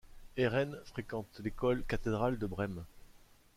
[0.35, 2.83] Heeren fréquente l'école cathédrale de Brême.